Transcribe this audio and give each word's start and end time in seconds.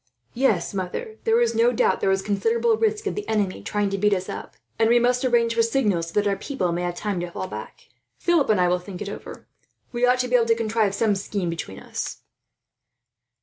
"Yes, 0.33 0.73
mother, 0.73 1.17
there 1.25 1.39
is 1.39 1.53
no 1.53 1.71
doubt 1.71 2.01
there 2.01 2.09
is 2.09 2.23
considerable 2.23 2.75
risk 2.75 3.05
of 3.05 3.13
the 3.13 3.27
enemy 3.29 3.61
trying 3.61 3.91
to 3.91 3.99
beat 3.99 4.15
us 4.15 4.29
up; 4.29 4.55
and 4.79 4.89
we 4.89 4.97
must 4.97 5.23
arrange 5.23 5.53
for 5.53 5.61
signals, 5.61 6.07
so 6.07 6.13
that 6.15 6.27
our 6.27 6.35
people 6.35 6.71
may 6.71 6.81
have 6.81 6.95
time 6.95 7.19
to 7.19 7.29
fall 7.29 7.45
back 7.45 7.81
here. 7.81 7.89
Philip 8.17 8.49
and 8.49 8.59
I 8.59 8.67
will 8.67 8.79
think 8.79 9.03
it 9.03 9.09
over. 9.09 9.47
We 9.91 10.07
ought 10.07 10.17
to 10.21 10.27
be 10.27 10.33
able 10.35 10.47
to 10.47 10.55
contrive 10.55 10.95
some 10.95 11.13
scheme 11.13 11.51
between 11.51 11.77
us." 11.77 12.17